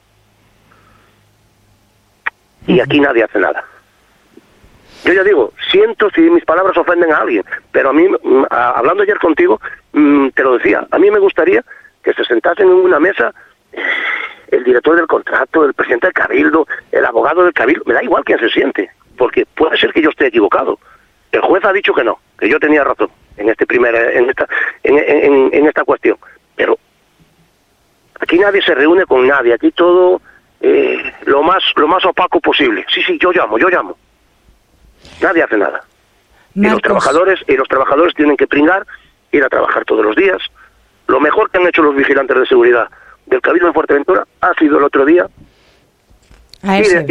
Y 2.66 2.80
aquí 2.80 3.00
nadie 3.00 3.24
hace 3.24 3.40
nada. 3.40 3.64
Yo 5.06 5.14
ya 5.14 5.24
digo, 5.24 5.54
siento 5.72 6.10
si 6.10 6.22
mis 6.22 6.44
palabras 6.44 6.76
ofenden 6.76 7.14
a 7.14 7.18
alguien, 7.18 7.44
pero 7.72 7.92
a 7.92 7.94
mí, 7.94 8.08
mm, 8.08 8.44
hablando 8.50 9.04
ayer 9.04 9.20
contigo, 9.20 9.62
mm, 9.94 10.30
te 10.30 10.44
lo 10.44 10.58
decía, 10.58 10.86
a 10.92 11.00
mí 11.00 11.10
me 11.10 11.20
gustaría 11.20 11.64
que 12.04 12.14
se 12.14 12.26
sentasen 12.26 12.68
en 12.68 12.74
una 12.74 13.00
mesa 13.00 13.34
el 14.50 14.64
director 14.64 14.96
del 14.96 15.08
contrato, 15.08 15.66
el 15.66 15.74
presidente 15.74 16.08
del 16.08 16.14
cabildo, 16.14 16.68
el 16.92 17.06
abogado 17.06 17.44
del 17.44 17.54
cabildo, 17.54 17.84
me 17.86 17.94
da 17.94 18.04
igual 18.04 18.24
quién 18.24 18.40
se 18.40 18.50
siente, 18.50 18.90
porque 19.18 19.46
puede 19.46 19.78
ser 19.78 19.92
que 19.94 20.02
yo 20.02 20.10
esté 20.10 20.28
equivocado. 20.28 20.80
El 21.32 21.42
juez 21.42 21.64
ha 21.66 21.74
dicho 21.74 21.94
que 21.94 22.04
no, 22.04 22.20
que 22.40 22.50
yo 22.50 22.60
tenía 22.60 22.84
razón 22.84 23.10
en 23.36 23.50
este 23.50 23.66
primer, 23.66 23.94
en 23.96 24.30
esta, 24.30 24.48
en, 24.84 25.68
esta 25.68 25.84
cuestión. 25.84 26.18
Pero 26.56 26.78
aquí 28.20 28.40
nadie 28.40 28.62
se 28.62 28.74
reúne 28.74 29.06
con 29.06 29.28
nadie, 29.28 29.54
aquí 29.54 29.72
todo 29.72 30.22
eh, 30.62 31.14
lo 31.26 31.38
lo 31.38 31.44
más, 31.44 31.64
lo 31.76 31.88
más 31.88 32.04
opaco 32.06 32.40
posible. 32.40 32.86
Sí, 32.92 33.02
sí, 33.04 33.20
yo 33.22 33.32
llamo, 33.32 33.60
yo 33.60 33.70
llamo. 33.70 33.98
Nadie 35.22 35.44
hace 35.44 35.58
nada. 35.58 35.82
Y 36.56 36.68
los 36.68 36.82
trabajadores, 36.82 37.40
y 37.48 37.56
los 37.56 37.68
trabajadores 37.68 38.16
tienen 38.16 38.36
que 38.36 38.48
pringar, 38.48 38.88
ir 39.32 39.44
a 39.44 39.50
trabajar 39.50 39.86
todos 39.86 40.04
los 40.04 40.16
días. 40.16 40.42
Lo 41.08 41.20
mejor 41.20 41.52
que 41.52 41.60
han 41.60 41.68
hecho 41.68 41.84
los 41.84 41.96
vigilantes 41.96 42.36
de 42.38 42.46
seguridad 42.48 42.90
del 43.28 43.42
Cabildo 43.42 43.68
de 43.68 43.74
Fuerteventura 43.74 44.26
ha 44.42 44.54
sido 44.56 44.78
el 44.78 44.84
otro 44.84 45.06
día 45.06 45.28
ir, 46.64 47.06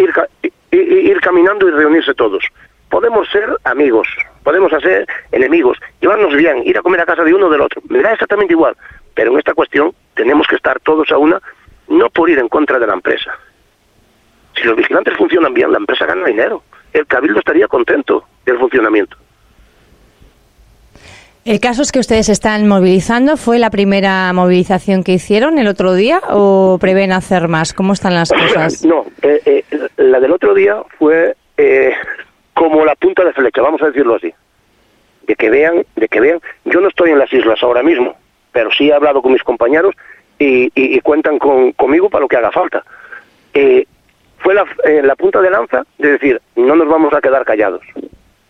ir, 0.71 1.21
caminando 1.21 1.69
y 1.69 1.71
reunirse 1.71 2.15
todos. 2.15 2.45
Podemos 2.89 3.29
ser 3.31 3.57
amigos, 3.65 4.09
podemos 4.43 4.73
hacer 4.73 5.07
enemigos, 5.33 5.79
llevarnos 6.01 6.35
bien, 6.35 6.63
ir 6.65 6.79
a 6.79 6.83
comer 6.83 7.01
a 7.01 7.07
casa 7.07 7.25
de 7.25 7.35
uno 7.35 7.47
o 7.47 7.51
del 7.51 7.61
otro. 7.61 7.83
Me 7.89 8.01
da 8.01 8.13
exactamente 8.13 8.55
igual. 8.55 8.77
Pero 9.15 9.33
en 9.33 9.39
esta 9.39 9.55
cuestión 9.55 9.93
tenemos 10.15 10.47
que 10.47 10.57
estar 10.57 10.79
todos 10.81 11.11
a 11.11 11.19
una, 11.19 11.41
no 11.89 12.11
por 12.11 12.29
ir 12.31 12.39
en 12.39 12.49
contra 12.49 12.79
de 12.79 12.87
la 12.87 12.95
empresa. 12.95 13.33
Si 14.55 14.63
los 14.65 14.77
vigilantes 14.77 15.17
funcionan 15.17 15.55
bien, 15.55 15.73
la 15.73 15.79
empresa 15.79 16.07
gana 16.07 16.27
dinero. 16.27 16.63
El 16.93 17.07
cabildo 17.07 17.39
estaría 17.39 17.69
contento 17.69 18.25
del 18.45 18.59
funcionamiento. 18.59 19.17
El 21.47 21.61
caso 21.61 21.83
es 21.83 21.93
que 21.93 22.01
ustedes 22.01 22.29
están 22.29 22.67
movilizando. 22.67 23.37
¿Fue 23.37 23.61
la 23.61 23.71
primera 23.71 24.33
movilización 24.33 25.05
que 25.05 25.13
hicieron 25.13 25.59
el 25.59 25.69
otro 25.69 25.95
día 25.95 26.21
o 26.29 26.77
prevén 26.81 27.13
hacer 27.13 27.47
más? 27.47 27.73
¿Cómo 27.73 27.93
están 27.93 28.15
las 28.15 28.33
cosas? 28.33 28.85
No, 28.85 29.07
eh, 29.23 29.41
eh, 29.47 29.65
la 29.97 30.19
del 30.19 30.33
otro 30.33 30.55
día 30.55 30.83
fue 30.99 31.37
eh, 31.57 31.93
como 32.53 32.85
la 32.85 32.97
punta 32.97 33.25
de 33.25 33.33
flecha, 33.33 33.63
vamos 33.63 33.81
a 33.81 33.87
decirlo 33.87 34.17
así. 34.17 34.35
De 35.29 35.37
que 35.37 35.49
vean, 35.49 35.87
de 35.95 36.09
que 36.09 36.19
vean. 36.19 36.41
Yo 36.65 36.81
no 36.81 36.89
estoy 36.89 37.11
en 37.11 37.21
las 37.21 37.33
islas 37.33 37.63
ahora 37.63 37.85
mismo, 37.85 38.17
pero 38.51 38.73
sí 38.73 38.89
he 38.89 38.93
hablado 38.93 39.23
con 39.23 39.33
mis 39.33 39.45
compañeros 39.45 39.95
y, 40.41 40.99
cuentan 41.03 41.39
conmigo 41.39 42.11
para 42.11 42.23
lo 42.23 42.29
que 42.29 42.39
haga 42.39 42.51
falta. 42.51 42.83
fue 44.39 44.53
la, 44.53 44.65
la 45.05 45.15
punta 45.15 45.41
de 45.41 45.51
lanza 45.51 45.85
de 45.99 46.11
decir, 46.11 46.43
no 46.57 46.75
nos 46.75 46.89
vamos 46.89 47.15
a 47.15 47.21
quedar 47.21 47.45
callados. 47.45 47.83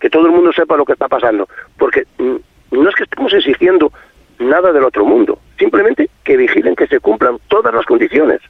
Que 0.01 0.09
todo 0.09 0.25
el 0.25 0.33
mundo 0.33 0.51
sepa 0.55 0.79
lo 0.79 0.87
que 0.87 0.95
está 0.95 1.09
pasando, 1.09 1.47
porque 1.77 2.05
mm, 2.19 2.37
no 2.83 2.89
es 2.89 2.95
que 2.95 3.05
estemos 3.05 3.33
exigiendo 3.33 3.93
nada 4.39 4.73
del 4.73 4.85
otro 4.85 5.05
mundo, 5.05 5.39
simplemente 5.59 6.11
que 6.25 6.37
vigilen 6.37 6.77
que 6.77 6.87
se 6.87 7.01
cumplan 7.01 7.39
todas 7.49 7.75
las 7.75 7.87
condiciones. 7.87 8.41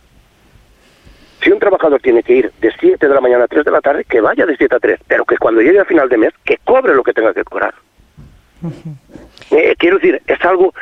Si 1.43 1.53
un 1.53 1.59
trabajador 1.59 2.01
tiene 2.01 2.23
que 2.23 2.35
ir 2.35 2.53
de 2.61 2.73
7 2.81 3.07
de 3.07 3.15
la 3.15 3.21
mañana 3.21 3.45
a 3.45 3.49
3 3.49 3.65
de 3.65 3.71
la 3.71 3.81
tarde, 3.81 4.05
que 4.05 4.21
vaya 4.21 4.47
de 4.47 4.57
7 4.57 4.75
a 4.75 4.79
3, 4.81 5.01
pero 5.07 5.25
que 5.25 5.37
cuando 5.37 5.61
llegue 5.61 5.79
a 5.79 5.85
final 5.85 6.09
de 6.09 6.19
mes, 6.19 6.33
que 6.45 6.59
cobre 6.65 6.95
lo 6.95 7.03
que 7.03 7.13
tenga 7.13 7.35
que 7.35 7.45
cobrar. 7.45 7.75
Eh, 9.51 9.75
quiero 9.79 9.99
decir, 9.99 10.21
es 10.27 10.45
algo... 10.45 10.75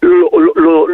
lo, 0.00 0.86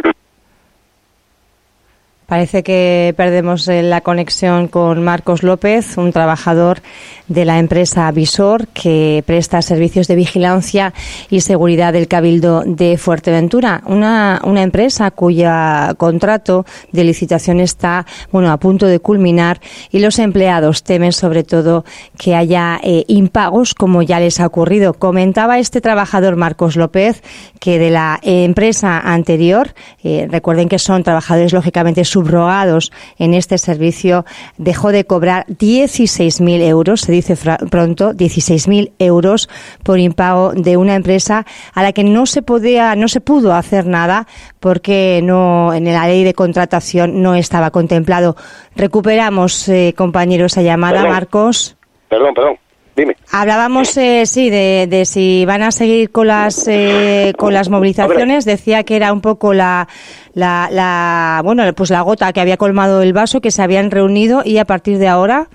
Parece 2.33 2.63
que 2.63 3.13
perdemos 3.15 3.67
eh, 3.67 3.83
la 3.83 4.01
conexión 4.01 4.67
con 4.67 5.03
Marcos 5.03 5.43
López, 5.43 5.99
un 5.99 6.11
trabajador 6.11 6.81
de 7.27 7.45
la 7.45 7.59
empresa 7.59 8.11
Visor 8.11 8.67
que 8.69 9.23
presta 9.25 9.61
servicios 9.61 10.07
de 10.07 10.15
vigilancia 10.15 10.93
y 11.29 11.41
seguridad 11.41 11.93
del 11.93 12.07
Cabildo 12.07 12.63
de 12.65 12.97
Fuerteventura, 12.97 13.83
una, 13.85 14.41
empresa 14.55 15.11
cuya 15.11 15.93
contrato 15.97 16.65
de 16.91 17.03
licitación 17.03 17.59
está 17.59 18.05
bueno 18.31 18.51
a 18.51 18.57
punto 18.57 18.87
de 18.87 18.99
culminar 18.99 19.61
y 19.91 19.99
los 19.99 20.17
empleados 20.19 20.83
temen 20.83 21.11
sobre 21.11 21.43
todo 21.43 21.85
que 22.17 22.35
haya 22.35 22.79
eh, 22.83 23.03
impagos 23.07 23.75
como 23.75 24.01
ya 24.01 24.19
les 24.19 24.39
ha 24.39 24.47
ocurrido. 24.47 24.93
Comentaba 24.93 25.59
este 25.59 25.81
trabajador 25.81 26.35
Marcos 26.35 26.77
López 26.77 27.21
que 27.59 27.77
de 27.77 27.91
la 27.91 28.19
empresa 28.23 28.99
anterior, 28.99 29.75
eh, 30.03 30.27
recuerden 30.29 30.67
que 30.67 30.79
son 30.79 31.03
trabajadores 31.03 31.53
lógicamente 31.53 32.03
subrogados 32.23 32.91
en 33.17 33.33
este 33.33 33.57
servicio 33.57 34.25
dejó 34.57 34.91
de 34.91 35.05
cobrar 35.05 35.45
16.000 35.47 36.61
euros, 36.61 37.01
se 37.01 37.11
dice 37.11 37.35
pronto, 37.69 38.13
16.000 38.13 38.93
euros 38.99 39.49
por 39.83 39.99
impago 39.99 40.53
de 40.53 40.77
una 40.77 40.95
empresa 40.95 41.45
a 41.73 41.83
la 41.83 41.91
que 41.91 42.03
no 42.03 42.25
se 42.25 42.41
podía, 42.41 42.95
no 42.95 43.07
se 43.07 43.19
pudo 43.19 43.53
hacer 43.53 43.85
nada 43.85 44.27
porque 44.59 45.21
no 45.23 45.73
en 45.73 45.85
la 45.85 46.07
ley 46.07 46.23
de 46.23 46.33
contratación 46.33 47.21
no 47.21 47.35
estaba 47.35 47.71
contemplado. 47.71 48.35
Recuperamos, 48.75 49.67
eh, 49.67 49.93
compañeros, 49.97 50.53
esa 50.53 50.61
llamada, 50.61 51.03
Marcos. 51.05 51.75
Perdón, 52.09 52.33
perdón. 52.33 52.62
Dime. 52.95 53.17
Hablábamos, 53.31 53.97
eh, 53.97 54.25
sí, 54.27 54.51
de, 54.51 55.03
si 55.05 55.45
van 55.45 55.63
a 55.63 55.71
seguir 55.71 56.11
con 56.11 56.27
las 56.27 56.67
eh, 56.67 57.33
con 57.37 57.51
las 57.51 57.69
movilizaciones. 57.69 58.45
Decía 58.45 58.83
que 58.83 58.95
era 58.95 59.11
un 59.11 59.21
poco 59.21 59.53
la, 59.53 59.87
la, 60.35 60.69
la, 60.71 61.41
bueno, 61.43 61.63
pues 61.73 61.89
la 61.89 62.01
gota 62.01 62.31
que 62.33 62.41
había 62.41 62.57
colmado 62.57 63.01
el 63.01 63.13
vaso, 63.13 63.41
que 63.41 63.49
se 63.49 63.63
habían 63.63 63.89
reunido 63.89 64.41
y 64.45 64.59
a 64.59 64.65
partir 64.65 64.99
de 64.99 65.07
ahora. 65.07 65.47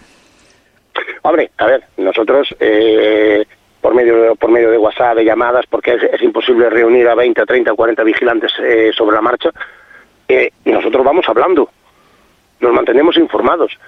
Hombre, 1.23 1.53
a 1.59 1.67
ver, 1.67 1.85
nosotros 1.97 2.49
eh, 2.59 3.45
por 3.81 3.95
medio 3.95 4.35
por 4.35 4.51
medio 4.51 4.73
de 4.73 4.79
WhatsApp, 4.79 5.17
de 5.17 5.25
llamadas, 5.25 5.65
porque 5.71 5.95
es, 5.95 6.23
imposible 6.23 6.69
reunir 6.71 7.09
a 7.09 7.15
20, 7.15 7.47
30, 7.47 7.73
40 7.73 8.03
vigilantes 8.03 8.53
sobre 8.97 9.15
la 9.15 9.23
marcha. 9.23 9.51
nosotros 10.65 11.05
vamos 11.05 11.29
hablando, 11.29 11.71
nos 12.59 12.73
mantenemos 12.73 13.17
informados. 13.17 13.79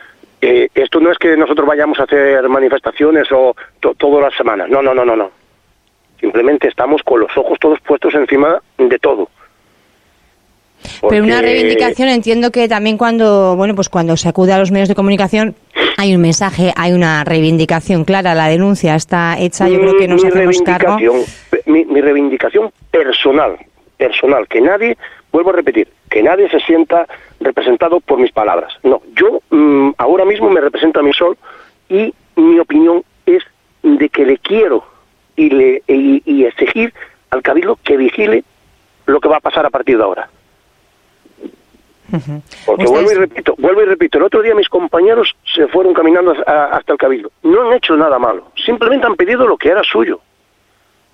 Eh, 0.40 0.68
esto 0.75 1.00
no 1.00 1.11
es 1.11 1.18
que 1.18 1.37
nosotros 1.37 1.66
vayamos 1.66 1.99
a 2.00 2.04
hacer 2.04 2.49
manifestaciones 2.49 3.30
o 3.32 3.54
todas 3.99 4.23
las 4.23 4.35
semanas, 4.35 4.68
no, 4.70 4.82
no, 4.82 4.94
no, 4.94 5.04
no, 5.04 5.16
no. 5.16 5.30
Simplemente 6.18 6.68
estamos 6.68 7.02
con 7.02 7.20
los 7.20 7.37
ojos 7.37 7.59
todos 7.59 7.80
puestos 7.80 8.14
encima 8.14 8.61
de 8.78 8.99
todo. 8.99 9.28
Pero 11.09 11.25
una 11.25 11.40
reivindicación, 11.40 12.09
entiendo 12.09 12.50
que 12.50 12.68
también 12.68 12.97
cuando, 12.97 13.54
bueno, 13.56 13.75
pues 13.75 13.88
cuando 13.88 14.16
se 14.16 14.28
acude 14.28 14.52
a 14.52 14.59
los 14.59 14.70
medios 14.70 14.88
de 14.88 14.94
comunicación 14.94 15.54
hay 15.97 16.14
un 16.14 16.23
mensaje, 16.23 16.73
hay 16.76 16.92
una 16.92 17.25
reivindicación 17.25 18.04
clara, 18.04 18.35
la 18.35 18.49
denuncia 18.49 18.94
está 18.94 19.38
hecha, 19.38 19.68
yo 19.68 19.78
creo 19.80 19.99
que 19.99 20.09
nos 20.09 20.25
hacemos 20.25 20.62
cargo. 20.62 20.97
Mi, 21.66 21.85
mi 21.85 22.00
reivindicación 22.00 22.73
personal, 22.90 23.59
personal, 23.99 24.49
que 24.49 24.61
nadie, 24.62 24.97
vuelvo 25.32 25.50
a 25.50 25.54
repetir, 25.54 25.88
que 26.10 26.22
nadie 26.22 26.49
se 26.50 26.60
sienta 26.60 27.06
representado 27.40 28.00
por 28.00 28.18
mis 28.18 28.32
palabras. 28.32 28.72
No, 28.82 29.02
yo 29.14 29.40
mm, 29.50 29.90
ahora 29.99 30.25
mismo 30.25 30.50
me 30.50 30.60
represento 30.60 31.00
a 31.00 31.02
mi 31.02 31.12
sol 31.12 31.37
y 31.88 32.12
mi 32.37 32.58
opinión 32.58 33.04
es 33.26 33.42
de 33.82 34.08
que 34.08 34.25
le 34.25 34.38
quiero 34.38 34.84
y, 35.37 35.50
le, 35.50 35.82
y, 35.87 36.44
exigir 36.44 36.92
al 37.30 37.42
cabildo 37.42 37.78
que 37.82 37.96
vigile 37.96 38.44
lo 39.06 39.20
que 39.20 39.28
va 39.28 39.37
a 39.37 39.40
pasar 39.40 39.64
a 39.64 39.70
partir 39.70 39.96
de 39.96 40.04
ahora. 40.04 40.28
Porque 42.66 42.87
vuelvo 42.87 43.12
y 43.12 43.14
repito, 43.14 43.54
vuelvo 43.56 43.82
y 43.82 43.84
repito, 43.84 44.18
el 44.18 44.25
otro 44.25 44.42
día 44.42 44.54
mis 44.54 44.68
compañeros 44.68 45.37
se 45.54 45.68
fueron 45.68 45.94
caminando 45.94 46.32
hasta 46.32 46.92
el 46.92 46.99
cabildo. 46.99 47.30
No 47.44 47.68
han 47.68 47.75
hecho 47.75 47.96
nada 47.96 48.18
malo, 48.18 48.49
simplemente 48.64 49.06
han 49.06 49.14
pedido 49.14 49.46
lo 49.46 49.56
que 49.56 49.68
era 49.68 49.82
suyo. 49.84 50.20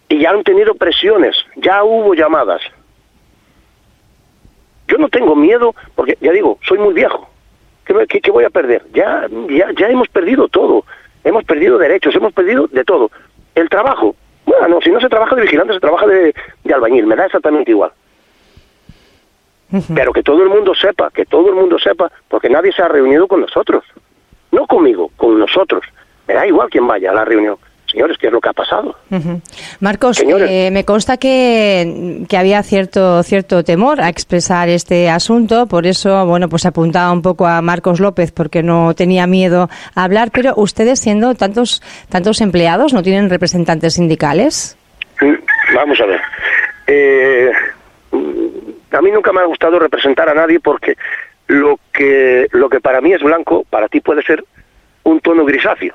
Y 0.09 0.21
ya 0.21 0.31
han 0.31 0.43
tenido 0.43 0.75
presiones, 0.75 1.37
ya 1.57 1.85
hubo 1.85 2.15
llamadas. 2.15 2.63
Yo 4.97 5.03
no 5.03 5.09
tengo 5.11 5.37
miedo, 5.37 5.75
porque 5.95 6.17
ya 6.23 6.33
digo, 6.33 6.59
soy 6.67 6.79
muy 6.79 6.95
viejo. 6.95 7.29
¿Qué, 7.85 8.21
qué, 8.23 8.31
voy 8.31 8.45
a 8.45 8.51
perder? 8.51 8.83
Ya, 8.95 9.29
ya, 9.51 9.71
ya 9.77 9.89
hemos 9.91 10.09
perdido 10.09 10.49
todo. 10.49 10.87
Hemos 11.23 11.45
perdido 11.45 11.77
derechos, 11.77 12.15
hemos 12.15 12.33
perdido 12.33 12.67
de 12.69 12.83
todo. 12.83 13.11
El 13.55 13.69
trabajo, 13.69 14.17
bueno, 14.47 14.81
si 14.81 14.91
no 14.91 14.99
se 14.99 15.11
trabaja 15.11 15.37
de 15.37 15.43
vigilante, 15.43 15.75
se 15.75 15.81
trabaja 15.81 16.07
de, 16.07 16.35
albañil, 16.73 17.07
me 17.07 17.15
da 17.15 17.27
exactamente 17.27 17.73
igual. 17.73 17.93
Pero 19.95 20.15
que 20.15 20.23
todo 20.23 20.43
el 20.43 20.49
mundo 20.49 20.75
sepa, 20.75 21.11
que 21.11 21.27
todo 21.27 21.51
el 21.51 21.57
mundo 21.57 21.79
sepa, 21.79 22.11
porque 22.29 22.49
nadie 22.49 22.73
se 22.73 22.81
ha 22.81 22.89
reunido 22.89 23.29
con 23.29 23.43
nosotros. 23.43 23.85
No 24.51 24.67
conmigo, 24.67 25.11
con 25.19 25.39
nosotros. 25.39 25.85
Me 26.27 26.33
da 26.33 26.47
igual 26.47 26.71
quién 26.71 26.87
vaya 26.87 27.11
a 27.11 27.15
la 27.15 27.27
reunión 27.27 27.59
señores, 27.91 28.17
¿qué 28.19 28.27
es 28.27 28.33
lo 28.33 28.41
que 28.41 28.49
ha 28.49 28.53
pasado? 28.53 28.97
Marcos, 29.81 30.21
eh, 30.21 30.71
me 30.73 30.85
consta 30.85 31.17
que, 31.17 32.25
que, 32.29 32.37
había 32.37 32.63
cierto 32.63 33.23
cierto 33.23 33.65
temor 33.65 34.01
a 34.01 34.09
expresar 34.09 34.69
este 34.69 35.09
asunto, 35.09 35.67
por 35.67 35.87
eso, 35.87 36.27
bueno, 36.27 36.49
pues 36.49 36.67
apuntaba 36.67 37.13
un 37.13 37.23
poco 37.23 37.47
a 37.47 37.63
Marcos 37.63 38.01
López 38.01 38.33
porque 38.33 38.63
no 38.63 38.95
tenía 38.95 39.27
miedo 39.27 39.69
a 39.95 40.05
hablar, 40.05 40.31
pero 40.33 40.55
ustedes 40.57 41.01
siendo 41.01 41.35
tantos 41.35 41.83
tantos 42.09 42.41
empleados, 42.41 42.93
¿no 42.93 43.03
tienen 43.03 43.31
representantes 43.31 43.95
sindicales? 43.95 44.77
Vamos 45.75 46.01
a 46.01 46.07
ver. 46.07 46.21
Eh, 46.87 47.51
a 48.93 49.03
mí 49.03 49.11
nunca 49.11 49.33
me 49.33 49.41
ha 49.41 49.45
gustado 49.45 49.79
representar 49.79 50.29
a 50.29 50.35
nadie 50.35 50.61
porque 50.61 50.97
lo 51.49 51.79
que 51.93 52.47
lo 52.53 52.69
que 52.69 52.81
para 52.81 53.01
mí 53.01 53.13
es 53.13 53.23
blanco, 53.23 53.65
para 53.69 53.89
ti 53.89 54.01
puede 54.01 54.23
ser 54.23 54.45
un 55.05 55.21
tono 55.21 55.45
grisáceo. 55.45 55.95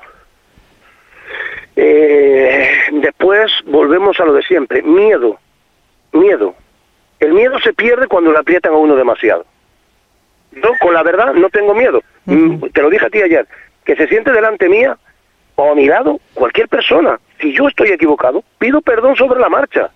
Eh, 1.76 2.68
después 2.92 3.50
volvemos 3.66 4.18
a 4.20 4.24
lo 4.24 4.34
de 4.34 4.42
siempre, 4.42 4.82
miedo, 4.82 5.38
miedo. 6.12 6.54
El 7.18 7.32
miedo 7.32 7.58
se 7.60 7.72
pierde 7.72 8.08
cuando 8.08 8.32
le 8.32 8.38
aprietan 8.38 8.72
a 8.72 8.76
uno 8.76 8.96
demasiado. 8.96 9.46
Yo 10.52 10.70
con 10.80 10.92
la 10.92 11.02
verdad 11.02 11.32
no 11.34 11.48
tengo 11.48 11.74
miedo. 11.74 12.02
Mm, 12.26 12.66
te 12.72 12.82
lo 12.82 12.90
dije 12.90 13.06
a 13.06 13.10
ti 13.10 13.22
ayer, 13.22 13.46
que 13.84 13.96
se 13.96 14.06
siente 14.08 14.32
delante 14.32 14.68
mía 14.68 14.96
o 15.54 15.70
a 15.70 15.74
mi 15.74 15.86
lado 15.86 16.20
cualquier 16.34 16.68
persona. 16.68 17.18
Si 17.40 17.52
yo 17.54 17.68
estoy 17.68 17.90
equivocado, 17.90 18.44
pido 18.58 18.80
perdón 18.80 19.16
sobre 19.16 19.40
la 19.40 19.48
marcha. 19.48 19.90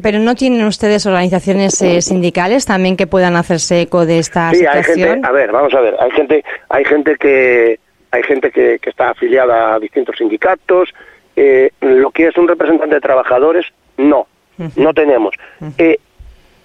pero, 0.00 0.18
no 0.18 0.34
tienen 0.34 0.64
ustedes 0.64 1.04
organizaciones 1.06 1.80
eh, 1.82 2.00
sindicales 2.00 2.64
también 2.64 2.96
que 2.96 3.06
puedan 3.06 3.36
hacerse 3.36 3.82
eco 3.82 4.06
de 4.06 4.18
esta 4.18 4.50
sí, 4.50 4.58
situación. 4.58 4.98
Hay 4.98 5.12
gente, 5.12 5.28
a 5.28 5.32
ver, 5.32 5.52
vamos 5.52 5.74
a 5.74 5.80
ver, 5.80 5.96
hay 6.00 6.10
gente, 6.12 6.44
hay 6.70 6.84
gente 6.84 7.16
que 7.16 7.78
hay 8.14 8.22
gente 8.22 8.52
que, 8.52 8.78
está 8.84 9.10
afiliada 9.10 9.74
a 9.74 9.78
distintos 9.80 10.16
sindicatos. 10.16 10.90
Eh, 11.34 11.70
lo 11.80 12.12
que 12.12 12.28
es 12.28 12.36
un 12.36 12.46
representante 12.46 12.94
de 12.94 13.00
trabajadores, 13.00 13.66
no, 13.96 14.28
no 14.76 14.94
tenemos. 14.94 15.34
Eh, 15.78 15.98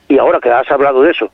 y 0.08 0.20
ahora 0.20 0.40
que 0.40 0.52
has 0.52 0.70
hablado 0.70 1.02
de 1.02 1.12
eso, 1.12 1.32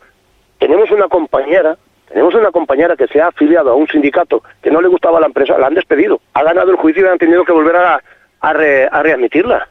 tenemos 0.58 0.90
una 0.92 1.10
compañera, 1.10 1.78
tenemos 2.08 2.34
una 2.34 2.52
compañera 2.52 2.96
que 2.96 3.08
se 3.08 3.20
ha 3.20 3.28
afiliado 3.28 3.72
a 3.72 3.76
un 3.76 3.88
sindicato 3.90 4.42
que 4.62 4.72
no 4.72 4.80
le 4.82 4.88
gustaba 4.88 5.18
a 5.18 5.22
la 5.22 5.28
empresa, 5.28 5.58
la 5.58 5.68
han 5.68 5.74
despedido, 5.74 6.22
ha 6.34 6.44
ganado 6.44 6.72
el 6.72 6.78
juicio 6.78 7.06
y 7.06 7.10
han 7.10 7.18
tenido 7.18 7.44
que 7.44 7.52
volver 7.52 7.76
a, 7.76 8.02
a, 8.40 8.54
readmitirla. 8.54 9.68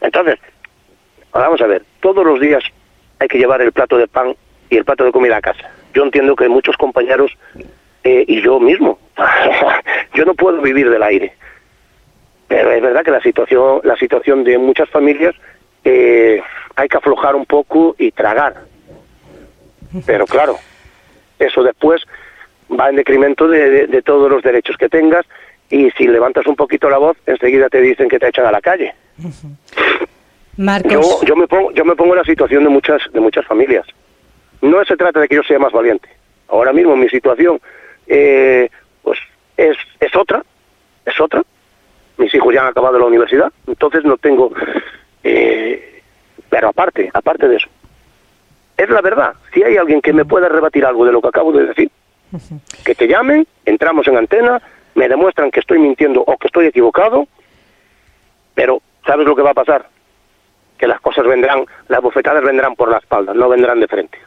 Entonces, 0.00 0.38
vamos 1.32 1.60
a 1.60 1.66
ver, 1.66 1.82
todos 2.00 2.24
los 2.24 2.38
días 2.38 2.62
hay 3.18 3.26
que 3.26 3.38
llevar 3.38 3.60
el 3.60 3.72
plato 3.72 3.98
de 3.98 4.06
pan 4.06 4.36
y 4.70 4.76
el 4.76 4.84
plato 4.84 5.04
de 5.04 5.10
comida 5.10 5.38
a 5.38 5.40
casa. 5.40 5.68
Yo 5.94 6.04
entiendo 6.04 6.36
que 6.36 6.48
muchos 6.48 6.76
compañeros 6.76 7.32
eh, 8.04 8.24
y 8.28 8.42
yo 8.42 8.60
mismo, 8.60 8.98
yo 10.14 10.24
no 10.26 10.34
puedo 10.34 10.60
vivir 10.60 10.90
del 10.90 11.02
aire. 11.02 11.34
Pero 12.46 12.70
es 12.70 12.82
verdad 12.82 13.02
que 13.02 13.10
la 13.10 13.22
situación, 13.22 13.80
la 13.82 13.96
situación 13.96 14.44
de 14.44 14.58
muchas 14.58 14.90
familias 14.90 15.34
eh, 15.84 16.42
hay 16.76 16.88
que 16.88 16.96
aflojar 16.98 17.34
un 17.34 17.46
poco 17.46 17.96
y 17.98 18.10
tragar. 18.12 18.56
Pero 20.04 20.26
claro, 20.26 20.56
eso 21.38 21.62
después 21.62 22.02
va 22.78 22.90
en 22.90 22.96
decremento 22.96 23.48
de, 23.48 24.02
todos 24.04 24.30
los 24.30 24.42
derechos 24.42 24.76
que 24.76 24.88
tengas 24.88 25.24
y 25.70 25.90
si 25.92 26.06
levantas 26.06 26.46
un 26.46 26.56
poquito 26.56 26.90
la 26.90 26.98
voz, 26.98 27.16
enseguida 27.26 27.68
te 27.68 27.80
dicen 27.80 28.08
que 28.08 28.18
te 28.18 28.28
echan 28.28 28.46
a 28.46 28.52
la 28.52 28.60
calle. 28.60 28.94
Yo, 31.00 31.24
yo, 31.24 31.36
me 31.36 31.46
pongo, 31.46 31.72
yo 31.72 31.84
me 31.84 31.96
pongo 31.96 32.12
en 32.12 32.18
la 32.18 32.24
situación 32.24 32.64
de 32.64 32.70
muchas, 32.70 33.02
de 33.12 33.20
muchas 33.20 33.46
familias. 33.46 33.86
No 34.60 34.84
se 34.84 34.96
trata 34.96 35.20
de 35.20 35.28
que 35.28 35.36
yo 35.36 35.42
sea 35.42 35.58
más 35.58 35.72
valiente. 35.72 36.08
Ahora 36.48 36.72
mismo 36.72 36.96
mi 36.96 37.08
situación 37.08 37.60
eh, 38.06 38.68
pues 39.02 39.18
es, 39.56 39.76
es 40.00 40.16
otra, 40.16 40.42
es 41.04 41.20
otra. 41.20 41.42
Mis 42.16 42.34
hijos 42.34 42.54
ya 42.54 42.62
han 42.62 42.68
acabado 42.68 42.98
la 42.98 43.06
universidad, 43.06 43.52
entonces 43.66 44.04
no 44.04 44.16
tengo... 44.16 44.52
Eh, 45.22 46.02
pero 46.50 46.68
aparte, 46.68 47.10
aparte 47.12 47.48
de 47.48 47.56
eso, 47.56 47.68
es 48.76 48.88
la 48.90 49.00
verdad. 49.00 49.34
Si 49.52 49.62
hay 49.62 49.76
alguien 49.76 50.00
que 50.00 50.12
me 50.12 50.24
pueda 50.24 50.48
rebatir 50.48 50.84
algo 50.84 51.04
de 51.04 51.12
lo 51.12 51.20
que 51.20 51.28
acabo 51.28 51.50
de 51.52 51.66
decir, 51.66 51.90
que 52.84 52.94
te 52.94 53.08
llamen, 53.08 53.46
entramos 53.64 54.06
en 54.06 54.16
antena, 54.16 54.60
me 54.94 55.08
demuestran 55.08 55.50
que 55.50 55.60
estoy 55.60 55.78
mintiendo 55.78 56.20
o 56.20 56.36
que 56.36 56.48
estoy 56.48 56.66
equivocado, 56.66 57.26
pero 58.54 58.82
¿sabes 59.06 59.26
lo 59.26 59.34
que 59.34 59.42
va 59.42 59.50
a 59.50 59.54
pasar? 59.54 59.88
Que 60.78 60.86
las 60.86 61.00
cosas 61.00 61.26
vendrán, 61.26 61.64
las 61.88 62.00
bofetadas 62.00 62.42
vendrán 62.42 62.74
por 62.74 62.90
la 62.90 62.98
espalda, 62.98 63.34
no 63.34 63.48
vendrán 63.48 63.80
de 63.80 63.88
frente. 63.88 64.18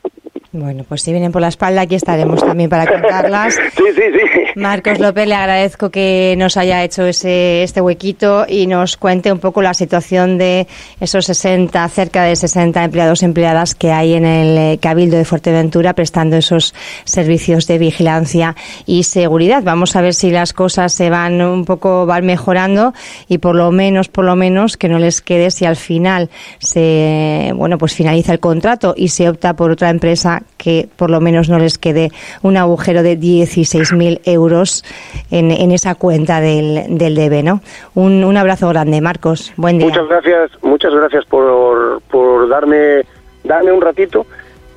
Bueno, 0.54 0.86
pues 0.88 1.02
si 1.02 1.12
vienen 1.12 1.32
por 1.32 1.42
la 1.42 1.50
espalda, 1.50 1.82
aquí 1.82 1.96
estaremos 1.96 2.40
también 2.40 2.70
para 2.70 2.88
contarlas. 2.88 3.56
sí, 3.76 3.84
sí, 3.94 4.02
sí. 4.14 4.60
Marcos 4.60 4.98
López, 5.00 5.28
le 5.28 5.36
agradezco 5.36 5.90
que 5.90 6.36
nos 6.38 6.56
haya 6.56 6.84
hecho 6.84 7.06
ese, 7.06 7.64
este 7.64 7.82
huequito 7.82 8.46
y 8.48 8.66
nos 8.66 8.96
cuente 8.96 9.32
un 9.32 9.40
poco 9.40 9.62
la 9.62 9.74
situación 9.74 10.38
de 10.38 10.66
esos 11.02 11.26
60, 11.26 11.88
cerca 11.90 12.24
de 12.24 12.36
60 12.36 12.82
empleados 12.82 13.22
y 13.22 13.26
empleadas 13.26 13.76
que 13.76 13.92
hay 13.92 14.14
en 14.14 14.26
el 14.26 14.58
eh, 14.58 14.80
Cabildo 14.82 15.18
de 15.18 15.26
Fuerteventura 15.26 15.94
prestando 15.94 16.38
esos 16.38 16.74
servicios 17.04 17.68
de 17.68 17.78
vigilancia 17.78 18.56
y 18.86 19.04
seguridad. 19.04 19.64
Vamos 19.64 19.96
a 19.96 20.02
ver 20.02 20.14
si 20.14 20.32
las 20.32 20.54
cosas 20.54 20.94
se 20.94 21.10
van 21.10 21.42
un 21.42 21.66
poco, 21.66 22.06
van 22.06 22.26
mejorando 22.26 22.94
y 23.28 23.40
por 23.40 23.56
lo 23.56 23.72
menos, 23.72 24.08
por 24.08 24.24
lo 24.24 24.36
menos, 24.36 24.78
que 24.78 24.88
no 24.88 24.98
les 24.98 25.22
quede 25.22 25.52
si 25.52 25.66
al 25.66 25.76
final 25.76 26.30
se, 26.60 27.52
bueno, 27.56 27.78
pues 27.78 27.94
finaliza 27.94 28.32
el 28.32 28.40
contrato 28.40 28.94
y 28.96 29.10
se 29.10 29.28
opta 29.28 29.56
por 29.56 29.72
otra 29.72 29.90
empresa 29.90 30.37
que 30.58 30.88
por 30.96 31.10
lo 31.10 31.22
menos 31.22 31.50
no 31.50 31.60
les 31.60 31.78
quede 31.78 32.12
un 32.42 32.58
agujero 32.58 33.04
de 33.04 33.18
16.000 33.18 34.22
euros 34.26 34.84
en, 35.32 35.52
en, 35.52 35.72
esa 35.72 35.96
cuenta 35.96 36.42
del, 36.42 36.98
del 36.98 37.16
DB, 37.16 37.44
¿no? 37.44 37.62
Un, 37.96 38.24
un, 38.24 38.38
abrazo 38.38 38.70
grande, 38.70 39.02
Marcos. 39.02 39.54
Buen 39.58 39.78
día. 39.78 39.88
Muchas 39.88 40.08
gracias, 40.08 40.52
muchas 40.64 40.94
gracias 40.94 41.26
por, 41.26 42.02
por 42.04 42.50
darme, 42.50 43.04
darme 43.44 43.72
un 43.72 43.82
ratito. 43.82 44.26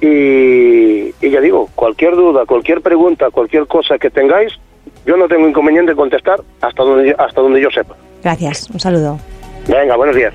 Y, 0.00 1.08
y, 1.20 1.30
ya 1.30 1.40
digo, 1.40 1.68
cualquier 1.74 2.16
duda, 2.16 2.46
cualquier 2.46 2.80
pregunta, 2.80 3.30
cualquier 3.30 3.66
cosa 3.66 3.98
que 3.98 4.10
tengáis, 4.10 4.52
yo 5.04 5.16
no 5.16 5.28
tengo 5.28 5.46
inconveniente 5.48 5.92
en 5.92 5.96
contestar 5.96 6.40
hasta 6.60 6.82
donde, 6.82 7.14
hasta 7.18 7.40
donde 7.40 7.60
yo 7.60 7.70
sepa. 7.70 7.94
Gracias, 8.22 8.68
un 8.70 8.80
saludo. 8.80 9.18
Venga, 9.68 9.96
buenos 9.96 10.16
días. 10.16 10.34